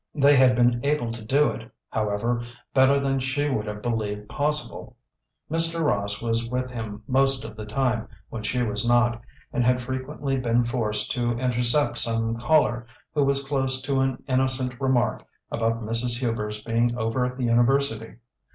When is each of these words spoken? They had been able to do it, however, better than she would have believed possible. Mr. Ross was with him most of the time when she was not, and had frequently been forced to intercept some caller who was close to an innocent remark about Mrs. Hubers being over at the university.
They 0.15 0.35
had 0.35 0.55
been 0.55 0.83
able 0.83 1.11
to 1.11 1.23
do 1.23 1.51
it, 1.51 1.69
however, 1.91 2.41
better 2.73 2.99
than 2.99 3.19
she 3.19 3.47
would 3.47 3.67
have 3.67 3.83
believed 3.83 4.29
possible. 4.29 4.95
Mr. 5.51 5.79
Ross 5.85 6.23
was 6.23 6.49
with 6.49 6.71
him 6.71 7.03
most 7.07 7.43
of 7.45 7.55
the 7.55 7.67
time 7.67 8.07
when 8.29 8.41
she 8.41 8.63
was 8.63 8.83
not, 8.83 9.21
and 9.53 9.63
had 9.63 9.79
frequently 9.83 10.37
been 10.37 10.63
forced 10.65 11.11
to 11.11 11.37
intercept 11.37 11.99
some 11.99 12.35
caller 12.35 12.87
who 13.13 13.23
was 13.23 13.43
close 13.43 13.79
to 13.83 13.99
an 13.99 14.23
innocent 14.27 14.81
remark 14.81 15.23
about 15.51 15.83
Mrs. 15.83 16.17
Hubers 16.17 16.63
being 16.63 16.97
over 16.97 17.23
at 17.23 17.37
the 17.37 17.43
university. 17.45 18.15